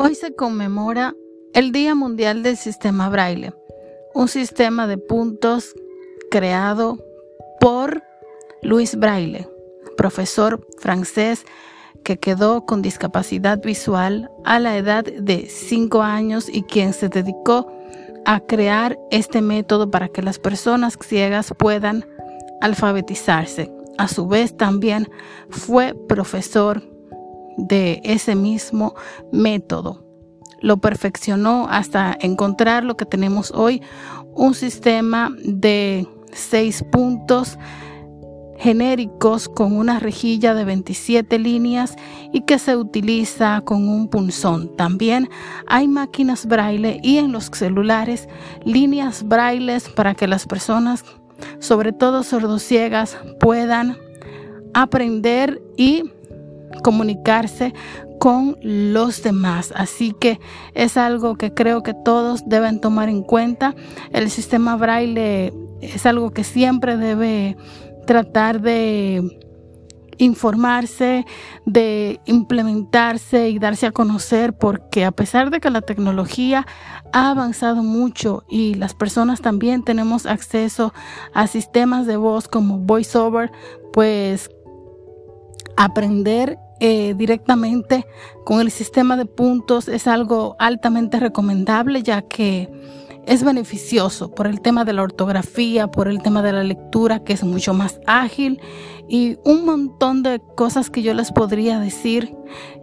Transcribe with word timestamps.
Hoy 0.00 0.14
se 0.14 0.32
conmemora 0.32 1.16
el 1.54 1.72
Día 1.72 1.96
Mundial 1.96 2.44
del 2.44 2.56
Sistema 2.56 3.08
Braille, 3.08 3.52
un 4.14 4.28
sistema 4.28 4.86
de 4.86 4.96
puntos 4.96 5.74
creado 6.30 7.04
por 7.58 8.04
Luis 8.62 8.94
Braille, 8.94 9.48
profesor 9.96 10.64
francés 10.78 11.44
que 12.04 12.16
quedó 12.16 12.64
con 12.64 12.80
discapacidad 12.80 13.60
visual 13.60 14.30
a 14.44 14.60
la 14.60 14.76
edad 14.76 15.02
de 15.02 15.48
5 15.48 16.00
años 16.00 16.48
y 16.48 16.62
quien 16.62 16.92
se 16.92 17.08
dedicó 17.08 17.66
a 18.24 18.38
crear 18.38 18.96
este 19.10 19.42
método 19.42 19.90
para 19.90 20.06
que 20.06 20.22
las 20.22 20.38
personas 20.38 20.96
ciegas 21.04 21.52
puedan 21.58 22.06
alfabetizarse. 22.60 23.72
A 23.98 24.06
su 24.06 24.28
vez 24.28 24.56
también 24.56 25.10
fue 25.50 25.96
profesor 26.08 26.84
de 27.58 28.00
ese 28.04 28.34
mismo 28.34 28.94
método. 29.32 30.04
Lo 30.60 30.78
perfeccionó 30.78 31.66
hasta 31.68 32.16
encontrar 32.20 32.84
lo 32.84 32.96
que 32.96 33.04
tenemos 33.04 33.50
hoy, 33.52 33.82
un 34.34 34.54
sistema 34.54 35.30
de 35.44 36.08
seis 36.32 36.84
puntos 36.90 37.58
genéricos 38.58 39.48
con 39.48 39.76
una 39.76 40.00
rejilla 40.00 40.52
de 40.54 40.64
27 40.64 41.38
líneas 41.38 41.94
y 42.32 42.40
que 42.42 42.58
se 42.58 42.76
utiliza 42.76 43.60
con 43.64 43.88
un 43.88 44.08
punzón. 44.08 44.74
También 44.76 45.28
hay 45.66 45.86
máquinas 45.86 46.46
braille 46.46 46.98
y 47.02 47.18
en 47.18 47.32
los 47.32 47.46
celulares 47.52 48.28
líneas 48.64 49.22
brailles 49.26 49.88
para 49.88 50.14
que 50.14 50.26
las 50.26 50.46
personas, 50.46 51.04
sobre 51.60 51.92
todo 51.92 52.24
sordociegas, 52.24 53.16
puedan 53.38 53.96
aprender 54.74 55.62
y 55.76 56.02
comunicarse 56.82 57.74
con 58.18 58.56
los 58.62 59.22
demás. 59.22 59.72
Así 59.76 60.14
que 60.18 60.40
es 60.74 60.96
algo 60.96 61.36
que 61.36 61.54
creo 61.54 61.82
que 61.82 61.94
todos 61.94 62.42
deben 62.46 62.80
tomar 62.80 63.08
en 63.08 63.22
cuenta. 63.22 63.74
El 64.12 64.30
sistema 64.30 64.76
braille 64.76 65.52
es 65.80 66.06
algo 66.06 66.30
que 66.30 66.44
siempre 66.44 66.96
debe 66.96 67.56
tratar 68.06 68.60
de 68.60 69.38
informarse, 70.18 71.24
de 71.64 72.20
implementarse 72.26 73.50
y 73.50 73.58
darse 73.58 73.86
a 73.86 73.92
conocer, 73.92 74.52
porque 74.52 75.04
a 75.04 75.12
pesar 75.12 75.50
de 75.50 75.60
que 75.60 75.70
la 75.70 75.80
tecnología 75.80 76.66
ha 77.12 77.30
avanzado 77.30 77.82
mucho 77.82 78.44
y 78.48 78.74
las 78.74 78.94
personas 78.94 79.40
también 79.40 79.84
tenemos 79.84 80.26
acceso 80.26 80.92
a 81.32 81.46
sistemas 81.46 82.06
de 82.06 82.16
voz 82.16 82.48
como 82.48 82.78
VoiceOver, 82.78 83.52
pues 83.92 84.50
aprender 85.76 86.58
eh, 86.80 87.14
directamente 87.16 88.06
con 88.44 88.60
el 88.60 88.70
sistema 88.70 89.16
de 89.16 89.26
puntos 89.26 89.88
es 89.88 90.06
algo 90.06 90.54
altamente 90.58 91.18
recomendable 91.18 92.02
ya 92.02 92.22
que 92.22 92.70
es 93.26 93.44
beneficioso 93.44 94.34
por 94.34 94.46
el 94.46 94.60
tema 94.60 94.84
de 94.84 94.94
la 94.94 95.02
ortografía, 95.02 95.88
por 95.88 96.08
el 96.08 96.22
tema 96.22 96.40
de 96.40 96.52
la 96.52 96.62
lectura 96.64 97.24
que 97.24 97.34
es 97.34 97.44
mucho 97.44 97.74
más 97.74 98.00
ágil 98.06 98.60
y 99.08 99.38
un 99.44 99.64
montón 99.66 100.22
de 100.22 100.40
cosas 100.56 100.88
que 100.88 101.02
yo 101.02 101.14
les 101.14 101.32
podría 101.32 101.78
decir, 101.78 102.34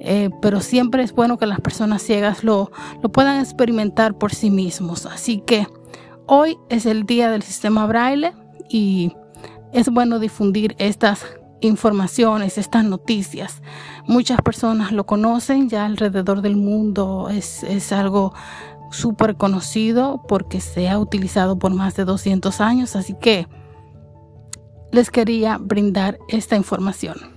eh, 0.00 0.30
pero 0.42 0.60
siempre 0.60 1.02
es 1.02 1.14
bueno 1.14 1.38
que 1.38 1.46
las 1.46 1.60
personas 1.60 2.02
ciegas 2.02 2.44
lo, 2.44 2.70
lo 3.02 3.10
puedan 3.10 3.40
experimentar 3.40 4.18
por 4.18 4.34
sí 4.34 4.50
mismos. 4.50 5.06
Así 5.06 5.42
que 5.46 5.66
hoy 6.26 6.58
es 6.68 6.84
el 6.84 7.04
día 7.04 7.30
del 7.30 7.42
sistema 7.42 7.86
braille 7.86 8.32
y 8.68 9.12
es 9.72 9.88
bueno 9.88 10.18
difundir 10.18 10.74
estas 10.78 11.24
informaciones, 11.64 12.58
estas 12.58 12.84
noticias. 12.84 13.62
Muchas 14.06 14.40
personas 14.42 14.92
lo 14.92 15.06
conocen 15.06 15.68
ya 15.68 15.84
alrededor 15.84 16.42
del 16.42 16.56
mundo, 16.56 17.28
es, 17.30 17.62
es 17.64 17.92
algo 17.92 18.34
súper 18.90 19.36
conocido 19.36 20.22
porque 20.28 20.60
se 20.60 20.88
ha 20.88 20.98
utilizado 20.98 21.58
por 21.58 21.74
más 21.74 21.96
de 21.96 22.04
200 22.04 22.60
años, 22.60 22.96
así 22.96 23.14
que 23.20 23.48
les 24.92 25.10
quería 25.10 25.58
brindar 25.58 26.18
esta 26.28 26.56
información. 26.56 27.33